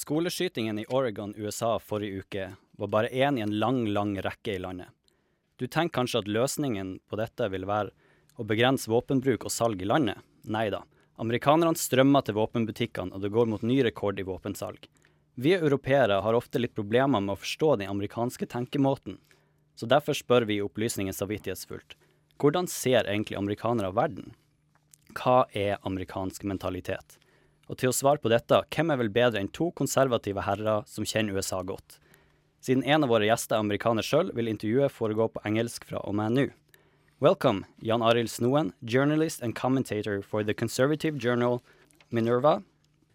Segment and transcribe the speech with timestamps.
[0.00, 4.58] Skoleskytingen i Oregon, USA forrige uke var bare én i en lang, lang rekke i
[4.58, 4.88] landet.
[5.56, 7.92] Du tenker kanskje at løsningen på dette vil være
[8.40, 10.24] å begrense våpenbruk og salg i landet?
[10.48, 10.80] Nei da.
[11.20, 14.88] Amerikanerne strømmer til våpenbutikkene, og det går mot ny rekord i våpensalg.
[15.36, 19.20] Vi europeere har ofte litt problemer med å forstå den amerikanske tenkemåten,
[19.76, 21.98] så derfor spør vi opplysningen samvittighetsfullt.
[22.40, 24.32] Hvordan ser egentlig amerikanere verden?
[25.12, 27.20] Hva er amerikansk mentalitet?
[27.70, 31.06] Og til å svare på dette, hvem er vel bedre enn to konservative herrer som
[31.06, 32.00] kjenner USA godt?
[32.60, 36.16] Siden en av våre gjester er amerikaner sjøl, vil intervjuet foregå på engelsk fra og
[36.18, 36.48] med nå.
[37.20, 41.62] Welcome, Jan Arild Snoen, journalist and commentator for the conservative journal
[42.10, 42.62] Minerva,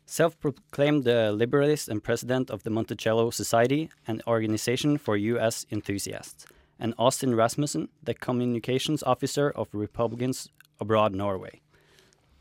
[0.05, 5.65] self proclaimed uh, liberalist and president of the Monticello Society, an organization for U.S.
[5.69, 6.45] enthusiasts,
[6.79, 11.61] and Austin Rasmussen, the communications officer of Republicans Abroad Norway.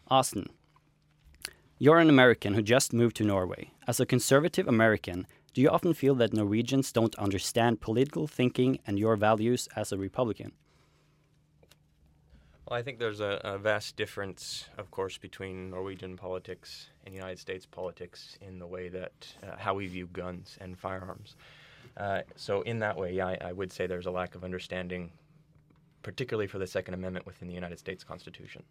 [0.08, 0.50] Austin,
[1.78, 3.70] you're an American who just moved to Norway.
[3.86, 8.98] As a conservative American, do you often feel that Norwegians don't understand political thinking and
[8.98, 10.52] your values as a Republican?
[12.66, 17.38] Well, I think there's a, a, vast difference, of course, between Norwegian politics and United
[17.38, 21.36] States politics in the way that uh, how we view guns and firearms.
[21.96, 25.12] Uh, so, in that way, I, I, would say there's a lack of understanding,
[26.02, 28.62] particularly for the Second Amendment within the United States Constitution.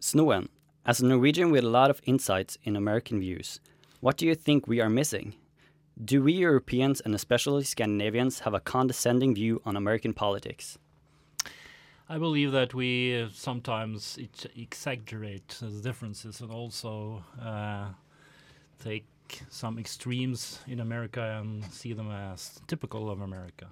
[0.00, 0.48] Snoen,
[0.86, 3.60] as a Norwegian with a lot of insights in American views,
[4.00, 5.34] what do you think we are missing?
[6.02, 10.78] Do we Europeans and especially Scandinavians have a condescending view on American politics?
[12.08, 14.18] I believe that we sometimes
[14.56, 17.88] exaggerate the differences and also uh,
[18.82, 19.04] take
[19.50, 23.66] some extremes in America and see them as typical of America.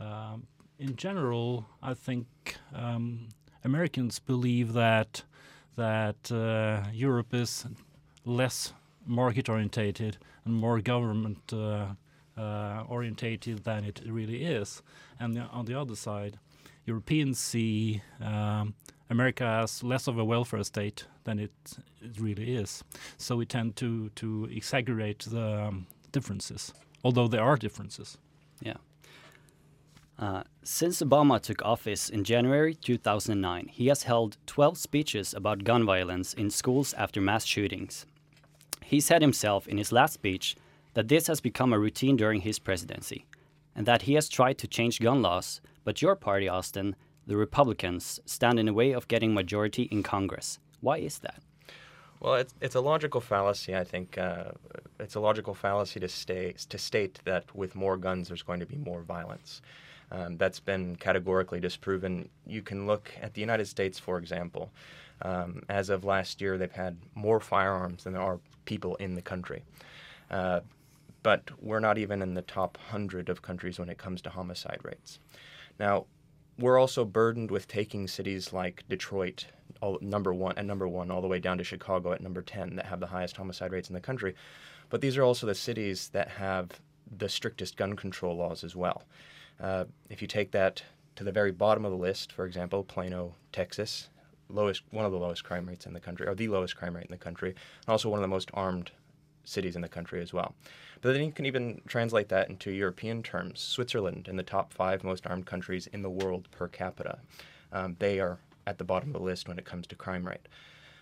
[0.00, 0.46] Um,
[0.78, 2.26] in general, I think
[2.72, 3.28] um,
[3.64, 5.24] Americans believe that
[5.78, 7.66] that uh, Europe is
[8.24, 8.74] less
[9.06, 11.86] market orientated and more government uh,
[12.36, 14.82] uh, orientated than it really is,
[15.18, 16.38] and on the other side
[16.88, 18.74] Europeans see um,
[19.10, 21.52] America as less of a welfare state than it,
[22.00, 22.82] it really is.
[23.18, 26.72] So we tend to to exaggerate the um, differences,
[27.04, 28.18] although there are differences.
[28.62, 28.78] Yeah.
[30.18, 35.86] Uh, since Obama took office in January 2009, he has held 12 speeches about gun
[35.86, 38.04] violence in schools after mass shootings.
[38.82, 40.56] He said himself in his last speech
[40.94, 43.26] that this has become a routine during his presidency,
[43.76, 46.94] and that he has tried to change gun laws but your party, Austin,
[47.26, 50.58] the Republicans, stand in the way of getting majority in Congress.
[50.82, 51.40] Why is that?
[52.20, 53.74] Well, it's, it's a logical fallacy.
[53.74, 54.50] I think uh,
[55.00, 58.66] it's a logical fallacy to, stay, to state that with more guns, there's going to
[58.66, 59.62] be more violence.
[60.10, 62.28] Um, that's been categorically disproven.
[62.46, 64.70] You can look at the United States, for example.
[65.22, 69.22] Um, as of last year, they've had more firearms than there are people in the
[69.22, 69.64] country.
[70.30, 70.60] Uh,
[71.22, 74.80] but we're not even in the top 100 of countries when it comes to homicide
[74.82, 75.18] rates.
[75.78, 76.06] Now,
[76.58, 79.46] we're also burdened with taking cities like Detroit,
[79.80, 82.76] all, number one at number one, all the way down to Chicago at number ten,
[82.76, 84.34] that have the highest homicide rates in the country.
[84.90, 86.80] But these are also the cities that have
[87.16, 89.04] the strictest gun control laws as well.
[89.60, 90.82] Uh, if you take that
[91.16, 94.08] to the very bottom of the list, for example, Plano, Texas,
[94.48, 97.06] lowest one of the lowest crime rates in the country, or the lowest crime rate
[97.06, 98.92] in the country, and also one of the most armed
[99.44, 100.54] cities in the country as well.
[101.00, 103.60] But then you can even translate that into European terms.
[103.60, 107.18] Switzerland, in the top five most armed countries in the world per capita,
[107.72, 110.48] um, they are at the bottom of the list when it comes to crime rate.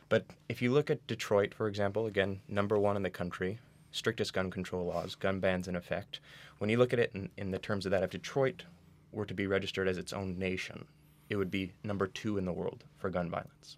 [0.08, 3.58] But if you look at Detroit, for example, again, number one in the country,
[3.96, 6.20] strictest gun control laws, gun bans in effect.
[6.58, 8.64] When you look at it in, in the terms of that, if Detroit
[9.12, 10.86] were to be registered as its own nation,
[11.28, 13.76] it would be number two in the world for gun violence.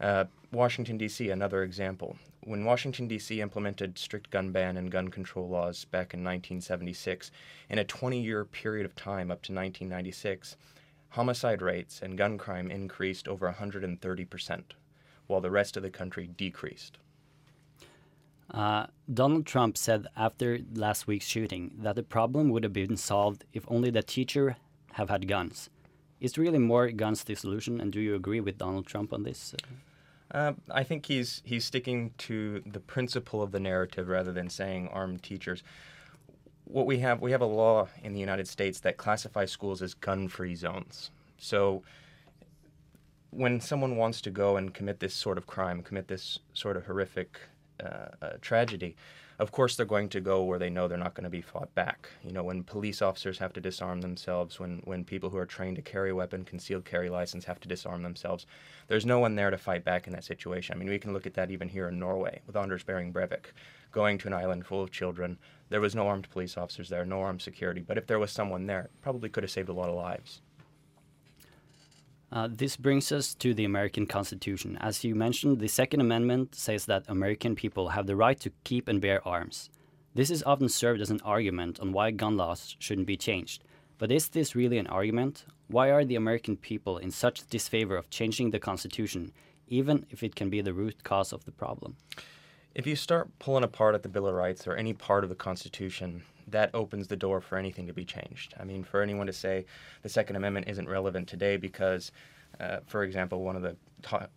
[0.00, 2.16] Uh, Washington, D.C., another example.
[2.44, 3.40] When Washington, D.C.
[3.40, 7.30] implemented strict gun ban and gun control laws back in 1976,
[7.70, 10.56] in a 20 year period of time up to 1996,
[11.10, 14.62] homicide rates and gun crime increased over 130%,
[15.28, 16.98] while the rest of the country decreased.
[18.52, 23.44] Uh, Donald Trump said after last week's shooting that the problem would have been solved
[23.52, 24.56] if only the teacher
[24.92, 25.70] have had guns.
[26.20, 27.80] Is really more guns the solution?
[27.80, 29.54] And do you agree with Donald Trump on this?
[30.30, 34.88] Uh, I think he's he's sticking to the principle of the narrative rather than saying
[34.88, 35.62] armed teachers.
[36.64, 39.94] What we have we have a law in the United States that classifies schools as
[39.94, 41.10] gun-free zones.
[41.38, 41.82] So
[43.30, 46.86] when someone wants to go and commit this sort of crime, commit this sort of
[46.86, 47.40] horrific
[47.80, 48.96] uh, a tragedy,
[49.38, 51.74] of course they're going to go where they know they're not going to be fought
[51.74, 52.08] back.
[52.24, 55.76] You know, when police officers have to disarm themselves, when, when people who are trained
[55.76, 58.46] to carry a weapon, concealed carry license, have to disarm themselves,
[58.88, 60.74] there's no one there to fight back in that situation.
[60.74, 63.46] I mean, we can look at that even here in Norway with Anders Behring Breivik
[63.90, 65.38] going to an island full of children.
[65.68, 68.66] There was no armed police officers there, no armed security, but if there was someone
[68.66, 70.40] there, probably could have saved a lot of lives.
[72.32, 74.78] Uh, this brings us to the American Constitution.
[74.80, 78.88] As you mentioned, the Second Amendment says that American people have the right to keep
[78.88, 79.68] and bear arms.
[80.14, 83.64] This is often served as an argument on why gun laws shouldn't be changed.
[83.98, 85.44] But is this really an argument?
[85.68, 89.32] Why are the American people in such disfavor of changing the Constitution,
[89.68, 91.96] even if it can be the root cause of the problem?
[92.74, 95.36] If you start pulling apart at the Bill of Rights or any part of the
[95.36, 98.54] Constitution, that opens the door for anything to be changed.
[98.58, 99.66] I mean, for anyone to say
[100.02, 102.12] the Second Amendment isn't relevant today because,
[102.60, 103.76] uh, for example, one of the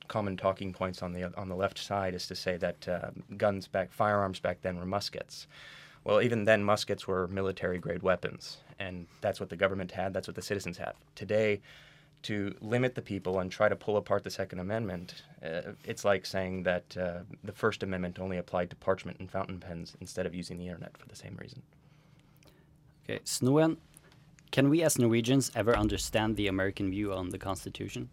[0.08, 3.68] common talking points on the on the left side is to say that uh, guns
[3.68, 5.48] back, firearms back then were muskets.
[6.04, 10.14] Well, even then, muskets were military grade weapons, and that's what the government had.
[10.14, 10.96] That's what the citizens have.
[11.16, 11.62] Today,
[12.24, 16.26] to limit the people and try to pull apart the Second Amendment, uh, it's like
[16.26, 20.34] saying that uh, the First Amendment only applied to parchment and fountain pens instead of
[20.34, 21.62] using the internet for the same reason.
[23.04, 23.78] Okay, Snoen,
[24.52, 28.10] can we as Norwegians ever understand the American view on the Constitution?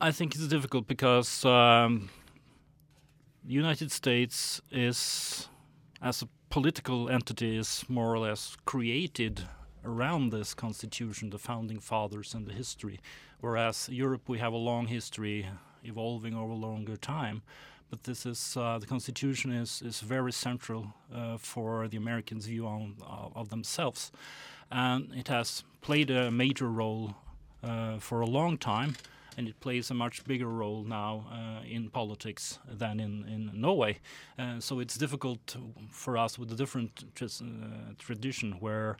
[0.00, 2.10] I think it's difficult because um,
[3.44, 5.48] the United States is,
[6.02, 9.44] as a political entity, is more or less created
[9.86, 13.00] around this constitution, the founding fathers and the history.
[13.40, 15.46] Whereas Europe, we have a long history
[15.84, 17.42] evolving over a longer time.
[17.90, 22.66] But this is uh, the constitution is is very central uh, for the Americans' view
[22.66, 24.10] on uh, of themselves,
[24.70, 27.14] and it has played a major role
[27.62, 28.96] uh, for a long time
[29.36, 33.98] and it plays a much bigger role now uh, in politics than in, in Norway.
[34.38, 35.56] Uh, so it's difficult
[35.90, 37.26] for us with a different uh,
[37.98, 38.96] tradition where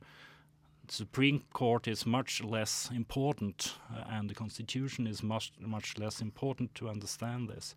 [0.91, 6.75] Supreme Court is much less important uh, and the Constitution is much much less important
[6.75, 7.75] to understand this.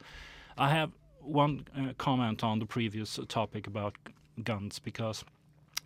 [0.57, 0.91] I have
[1.21, 3.95] one uh, comment on the previous topic about
[4.44, 5.23] guns because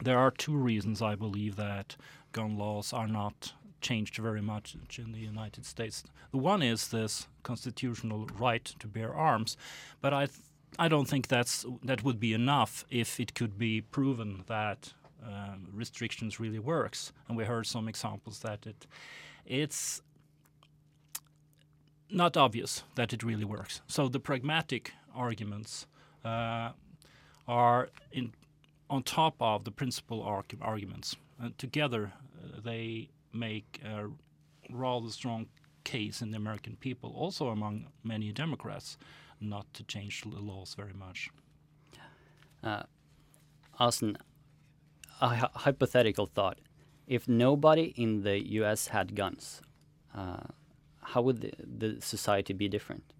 [0.04, 1.96] there are two reasons I believe that
[2.32, 6.04] gun laws are not changed very much in the United States.
[6.32, 9.58] The one is this constitutional right to bear arms,
[10.02, 10.28] but I
[10.80, 14.94] I don't think that's that would be enough if it could be proven that
[15.26, 17.12] um, restrictions really works.
[17.28, 18.86] And we heard some examples that it
[19.46, 20.02] it's
[22.10, 23.82] not obvious that it really works.
[23.88, 25.88] So the pragmatic arguments
[26.24, 26.72] uh,
[27.48, 28.34] are in
[28.90, 31.16] on top of the principal arg arguments.
[31.40, 34.10] And together, uh, they make a
[34.70, 35.48] rather strong
[35.84, 38.98] case in the American people, also among many Democrats,
[39.42, 41.30] not to change the laws very much.
[42.64, 42.84] Uh,
[43.80, 44.18] Austin,
[45.24, 46.60] a hypothetical thought.
[47.08, 49.62] If nobody in the US had guns,
[50.16, 50.48] uh,
[51.02, 53.14] how would the, the society be different?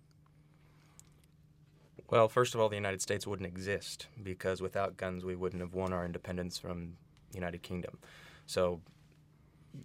[2.10, 5.74] Well, first of all, the United States wouldn't exist because without guns, we wouldn't have
[5.74, 6.94] won our independence from
[7.32, 7.98] the United Kingdom.
[8.46, 8.82] So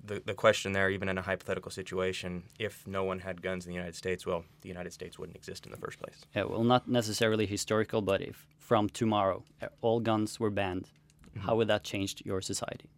[0.05, 3.71] the, the question there, even in a hypothetical situation, if no one had guns in
[3.71, 6.27] the United States, well, the United States wouldn't exist in the first place.
[6.35, 9.45] Yeah, well, not necessarily historical, but if from tomorrow
[9.81, 10.91] all guns were banned,
[11.39, 11.47] mm-hmm.
[11.47, 12.89] how would that change your society?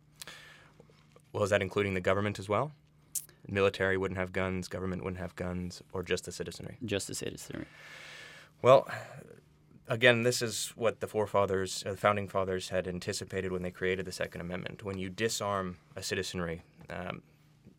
[1.33, 2.73] Well, is that including the government as well?
[3.49, 6.77] Military wouldn't have guns, government wouldn't have guns, or just the citizenry?
[6.85, 7.67] Just the citizenry.
[8.63, 8.89] Well,
[9.89, 14.07] again, this is what the forefathers, uh, the founding fathers, had anticipated when they created
[14.07, 14.85] the Second Amendment.
[14.85, 17.23] When you disarm a citizenry, um,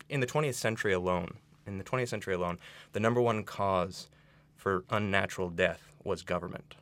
[0.08, 2.58] in the 20th century alone, in the 20th century alone,
[2.92, 4.08] the number one cause
[4.56, 6.74] for unnatural death was government.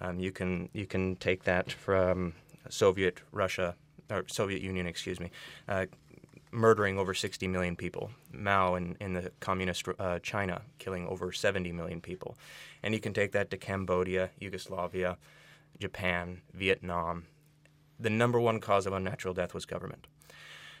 [0.00, 2.32] Um, you can you can take that from
[2.68, 3.76] Soviet Russia
[4.10, 5.30] or Soviet Union, excuse me,
[5.68, 5.86] uh,
[6.52, 8.10] murdering over 60 million people.
[8.32, 12.36] Mao in, in the communist uh, China killing over 70 million people,
[12.82, 15.16] and you can take that to Cambodia, Yugoslavia,
[15.78, 17.26] Japan, Vietnam.
[17.98, 20.06] The number one cause of unnatural death was government.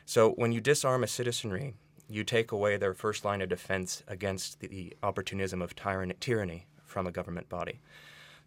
[0.04, 1.74] So when you disarm a citizenry,
[2.08, 7.12] you take away their first line of defense against the opportunism of tyranny from a
[7.12, 7.80] government body.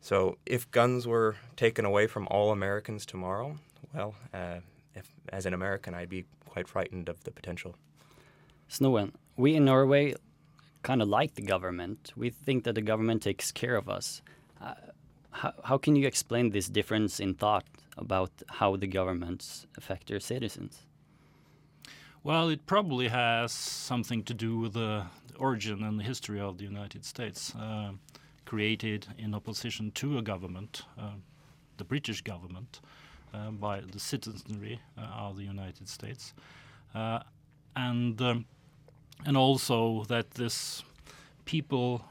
[0.03, 3.57] So if guns were taken away from all Americans tomorrow,
[3.93, 4.59] well, uh,
[4.93, 7.75] if, as an American, I'd be quite frightened of the potential.
[8.67, 10.15] Snoen, we in Norway
[10.81, 12.11] kind of like the government.
[12.17, 14.21] We think that the government takes care of us.
[14.59, 14.73] Uh,
[15.31, 17.65] how, how can you explain this difference in thought
[17.97, 20.81] about how the governments affect their citizens?
[22.23, 25.05] Well, it probably has something to do with the
[25.39, 27.55] origin and the history of the United States.
[27.55, 27.93] Uh,
[28.45, 31.11] created in opposition to a government, uh,
[31.77, 32.81] the British government,
[33.33, 36.33] uh, by the citizenry uh, of the United States,
[37.75, 38.45] and um,
[39.25, 40.83] and also that this
[41.45, 42.03] people,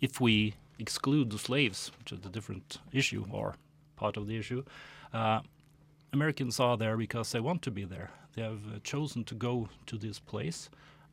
[0.00, 3.54] if we exclude the slaves, which is a different issue or
[3.96, 4.64] part of the issue,
[5.12, 5.40] uh,
[6.12, 8.10] Americans are there because they want to be there.
[8.34, 10.68] They have uh, chosen to go to this place,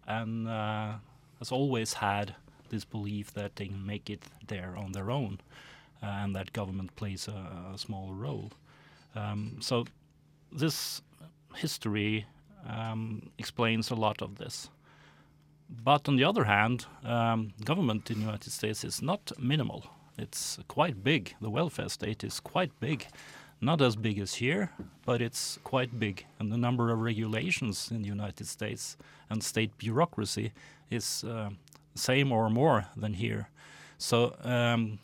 [0.08, 0.94] and uh,
[1.39, 2.36] has always had
[2.72, 5.40] this belief that they can make it there on their own,
[6.01, 8.51] uh, and that government plays a, a small role.
[9.16, 9.86] Um, so
[10.51, 11.01] this
[11.56, 12.25] history
[12.68, 14.70] um, explains a lot of this.
[15.84, 19.86] But on the other hand, um, government in the United States is not minimal.
[20.18, 21.36] It's quite big.
[21.42, 23.08] The welfare state is quite big.
[23.62, 24.72] Not as big as here,
[25.06, 26.25] but it's quite big.
[26.40, 28.98] And the number of regulations in the United States
[29.30, 30.51] and state bureaucracy
[30.90, 31.51] is uh,
[31.95, 33.50] same or more than here.
[33.98, 35.00] So, um,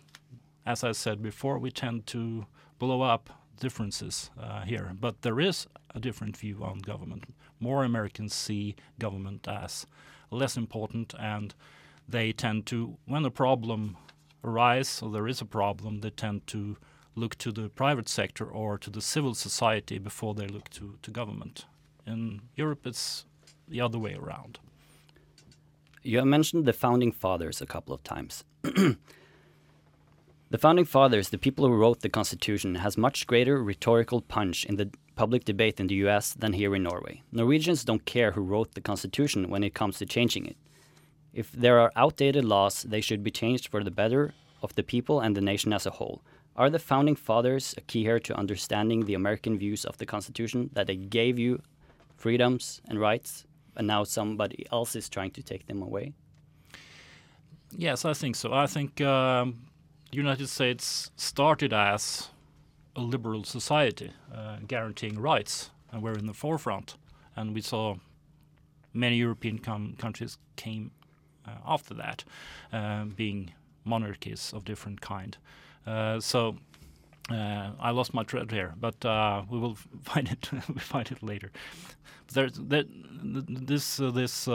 [0.65, 2.46] as I said before, we tend to
[2.79, 3.29] blow up
[3.60, 4.91] differences uh, here.
[5.00, 7.24] But there is a different view on government.
[7.60, 9.86] More Americans see government as
[10.29, 11.53] less important, and
[12.08, 13.98] they tend to, when a problem
[14.44, 16.77] arises or there is a problem, they tend to
[17.15, 21.12] look to the private sector or to the civil society before they look to, to
[21.12, 21.65] government.
[22.06, 23.25] In Europe, it's
[23.67, 24.60] the other way around.
[26.04, 28.44] You have mentioned the founding fathers a couple of times.
[28.62, 28.98] the
[30.58, 34.89] founding fathers, the people who wrote the Constitution, has much greater rhetorical punch in the
[35.18, 37.24] public debate in the US than here in Norway.
[37.32, 40.56] Norwegians don't care who wrote the constitution when it comes to changing it.
[41.34, 45.20] If there are outdated laws, they should be changed for the better of the people
[45.20, 46.22] and the nation as a whole.
[46.56, 50.70] Are the founding fathers a key here to understanding the American views of the Constitution
[50.74, 51.62] that they gave you
[52.16, 53.46] freedoms and rights,
[53.77, 56.13] and now somebody else is trying to take them away?
[57.72, 58.53] Yes, I think so.
[58.53, 59.67] I think um,
[60.12, 62.29] the United States started as
[62.96, 66.96] a liberal society, uh, guaranteeing rights, and we're in the forefront.
[67.36, 67.98] And we saw
[68.93, 70.91] many European countries came
[71.48, 72.24] uh, after that,
[72.74, 73.51] uh, being
[73.86, 75.38] monarchies of different kind.
[75.86, 76.57] Uh, so
[77.29, 80.50] uh, I lost my thread here, but uh, we will find it.
[80.74, 81.51] we find it later.
[82.34, 82.88] There's that
[83.24, 84.46] this this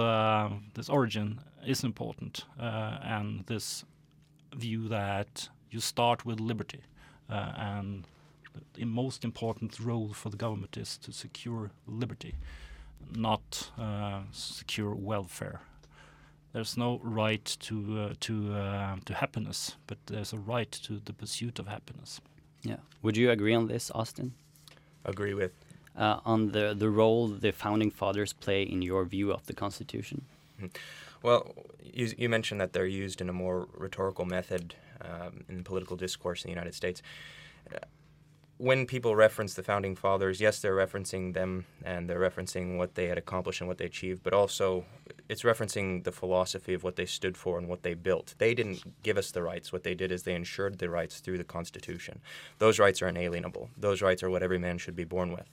[0.75, 3.85] this origin is important, and this
[4.55, 6.83] view that you start with liberty
[7.29, 8.07] and
[8.75, 12.35] the most important role for the government is to secure liberty,
[13.15, 15.61] not uh, secure welfare.
[16.53, 21.13] There's no right to uh, to uh, to happiness, but there's a right to the
[21.13, 22.21] pursuit of happiness.
[22.63, 22.77] Yeah.
[23.03, 24.35] Would you agree on this, Austin?
[25.05, 25.53] Agree with.
[25.97, 30.25] Uh, on the the role the founding fathers play in your view of the Constitution.
[30.59, 30.71] Mm -hmm.
[31.23, 31.43] Well,
[31.99, 36.45] you, you, mentioned that they're used in a more rhetorical method um, in political discourse
[36.45, 37.03] in the United States
[38.63, 43.09] when people reference the founding fathers, yes, they're referencing them and they're referencing what they
[43.09, 44.85] had accomplished and what they achieved, but also
[45.33, 48.35] it's referencing the philosophy of what they stood for and what they built.
[48.37, 49.73] They didn't give us the rights.
[49.73, 52.21] What they did is they ensured the rights through the Constitution.
[52.59, 53.71] Those rights are inalienable.
[53.79, 55.49] Those rights are what every man should be born with.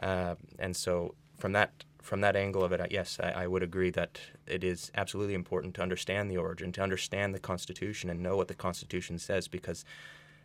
[0.00, 1.70] Uh, and so, from that
[2.02, 5.74] from that angle of it, yes, I, I, would agree that it is absolutely important
[5.74, 9.84] to understand the origin, to understand the Constitution, and know what the Constitution says, because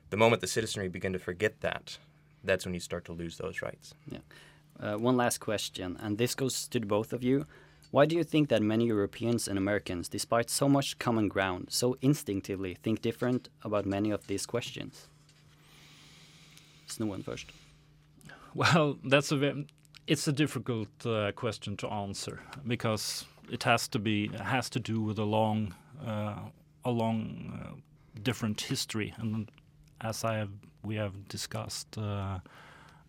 [0.09, 1.99] the moment the citizenry begin to forget that,
[2.43, 3.93] that's when you start to lose those rights.
[4.09, 4.19] Yeah.
[4.79, 7.45] Uh, one last question, and this goes to both of you.
[7.91, 11.97] Why do you think that many Europeans and Americans, despite so much common ground, so
[12.01, 15.07] instinctively think different about many of these questions?
[16.87, 17.47] Snoen first.
[18.53, 19.65] Well, that's a
[20.07, 25.01] it's a difficult uh, question to answer because it has to be has to do
[25.01, 25.73] with a long
[26.05, 26.35] uh,
[26.83, 27.19] a long
[27.53, 27.75] uh,
[28.23, 29.49] different history and
[30.01, 30.49] as I have,
[30.83, 31.97] we have discussed,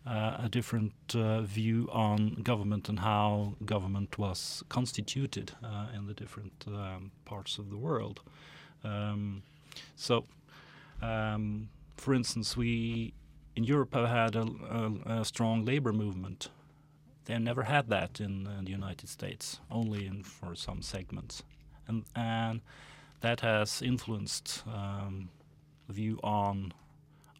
[0.05, 5.51] uh, uh, a different uh, view on government and how government was constituted
[5.95, 8.21] in the different um, parts of the world.
[8.83, 9.43] Um,
[9.95, 10.25] so,
[11.01, 13.13] um, for instance, we
[13.55, 16.49] in Europe have had a, a, a strong labor movement.
[17.25, 21.43] They never had that in, in the United States, only in for some segments,
[21.87, 22.61] and and
[23.21, 25.29] that has influenced um,
[25.87, 26.73] view on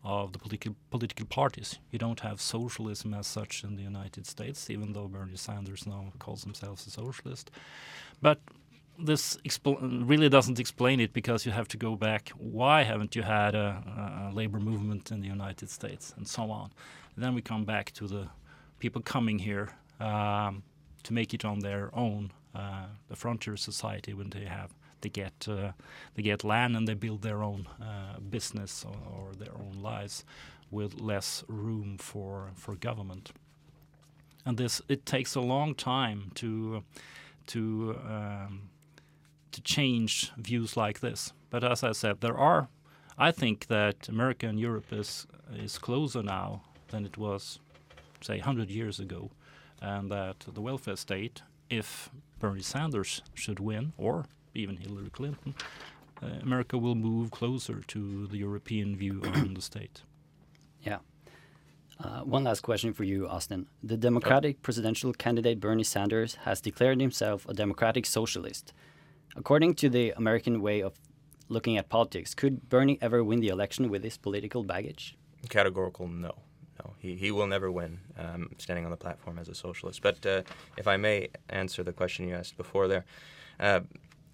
[0.03, 1.79] of the political political parties.
[1.91, 6.11] You don't have socialism as such in the United States, even though Bernie Sanders now
[6.19, 7.51] calls himself a socialist.
[8.21, 8.39] But
[8.99, 9.37] this
[9.81, 12.29] really doesn't explain it because you have to go back.
[12.37, 16.71] Why haven't you had a, a labor movement in the United States and so on?
[17.15, 18.27] And then we come back to the
[18.79, 19.69] people coming here
[19.99, 20.63] um,
[21.03, 25.47] to make it on their own, uh, the frontier society when they have they get
[25.47, 25.71] uh,
[26.15, 30.25] they get land and they build their own uh, business or, or, their own lives
[30.71, 33.31] with less room for for government.
[34.45, 36.83] And this it takes a long time to
[37.47, 38.69] to um,
[39.51, 41.33] to change views like this.
[41.49, 42.67] But as I said, there are.
[43.17, 47.59] I think that America and Europe is is closer now than it was,
[48.21, 49.31] say, 100 years ago,
[49.81, 55.55] and that the welfare state, if Bernie Sanders should win, or even Hillary Clinton,
[56.21, 60.01] uh, America will move closer to the European view on the state.
[60.81, 60.99] Yeah.
[61.99, 63.67] Uh, one last question for you, Austin.
[63.83, 68.73] The Democratic presidential candidate Bernie Sanders has declared himself a democratic socialist.
[69.35, 70.93] According to the American way of
[71.49, 75.15] looking at politics, could Bernie ever win the election with his political baggage?
[75.49, 76.33] Categorical no.
[76.83, 80.01] No, he, he will never win um, standing on the platform as a socialist.
[80.01, 80.41] But uh,
[80.75, 83.05] if I may answer the question you asked before there,
[83.59, 83.81] uh,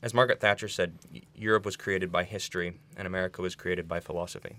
[0.01, 0.97] as Margaret Thatcher said,
[1.35, 4.57] Europe was created by history and America was created by philosophy.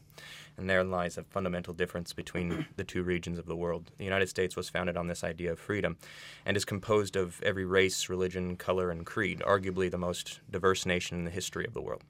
[0.58, 3.90] And there lies a fundamental difference between the two regions of the world.
[3.96, 5.96] The United States was founded on this idea of freedom
[6.44, 11.18] and is composed of every race, religion, color, and creed, arguably the most diverse nation
[11.18, 12.02] in the history of the world.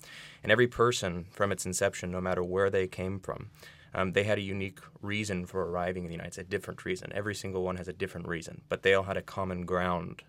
[0.42, 3.50] And every person from its inception, no matter where they came from,
[3.94, 7.12] um, they had a unique reason for arriving in the United States, a different reason.
[7.12, 10.22] Every single one has a different reason, but they all had a common ground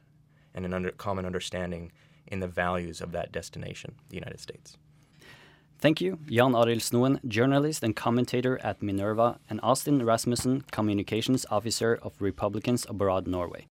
[0.53, 1.91] and an under, common understanding
[2.31, 4.77] in the values of that destination, the United States.
[5.79, 11.99] Thank you, Jan Arild Snoen, journalist and commentator at Minerva, and Austin Rasmussen, communications officer
[12.01, 13.67] of Republicans Abroad Norway.